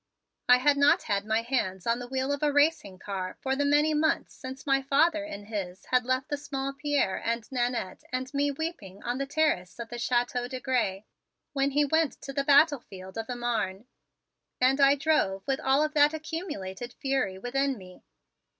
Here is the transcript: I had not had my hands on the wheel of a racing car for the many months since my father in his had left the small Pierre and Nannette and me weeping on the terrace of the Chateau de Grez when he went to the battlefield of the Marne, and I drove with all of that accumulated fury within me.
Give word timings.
I 0.49 0.57
had 0.57 0.77
not 0.77 1.03
had 1.03 1.25
my 1.27 1.43
hands 1.43 1.85
on 1.85 1.99
the 1.99 2.07
wheel 2.07 2.31
of 2.31 2.41
a 2.41 2.51
racing 2.51 2.97
car 2.97 3.37
for 3.39 3.55
the 3.55 3.65
many 3.65 3.93
months 3.93 4.33
since 4.33 4.65
my 4.65 4.81
father 4.81 5.23
in 5.23 5.45
his 5.45 5.85
had 5.85 6.05
left 6.05 6.29
the 6.29 6.37
small 6.37 6.73
Pierre 6.73 7.21
and 7.23 7.47
Nannette 7.51 8.03
and 8.11 8.33
me 8.33 8.49
weeping 8.49 9.03
on 9.03 9.19
the 9.19 9.27
terrace 9.27 9.77
of 9.77 9.89
the 9.89 9.99
Chateau 9.99 10.47
de 10.47 10.59
Grez 10.59 11.03
when 11.53 11.69
he 11.69 11.85
went 11.85 12.13
to 12.21 12.33
the 12.33 12.43
battlefield 12.43 13.15
of 13.15 13.27
the 13.27 13.35
Marne, 13.35 13.85
and 14.59 14.81
I 14.81 14.95
drove 14.95 15.45
with 15.45 15.59
all 15.59 15.83
of 15.83 15.93
that 15.93 16.15
accumulated 16.15 16.93
fury 16.93 17.37
within 17.37 17.77
me. 17.77 18.01